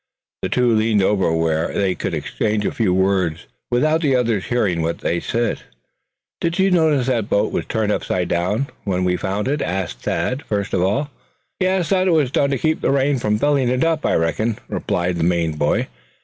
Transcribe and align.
The 0.41 0.49
two 0.49 0.73
leaned 0.73 1.03
over 1.03 1.31
where 1.31 1.71
they 1.71 1.93
could 1.93 2.15
exchange 2.15 2.65
a 2.65 2.71
few 2.71 2.91
words 2.91 3.45
without 3.69 4.01
the 4.01 4.15
others 4.15 4.45
hearing 4.45 4.81
what 4.81 5.03
was 5.03 5.23
said. 5.25 5.61
"Did 6.39 6.57
you 6.57 6.71
notice 6.71 7.05
that 7.05 7.17
the 7.17 7.27
boat 7.27 7.51
was 7.51 7.67
turned 7.67 7.91
upside 7.91 8.27
down 8.27 8.65
when 8.83 9.15
found?" 9.19 9.61
asked 9.61 9.99
Thad, 9.99 10.41
first 10.47 10.73
of 10.73 10.81
all. 10.81 11.11
"Yes, 11.59 11.89
that 11.89 12.07
was 12.07 12.31
done 12.31 12.49
to 12.49 12.57
keep 12.57 12.81
the 12.81 12.89
rain 12.89 13.19
from 13.19 13.37
filling 13.37 13.69
it, 13.69 13.83
I 13.85 14.13
reckoned," 14.15 14.59
replied 14.67 15.17
the 15.17 15.23
Maine 15.23 15.53
boy. 15.55 15.85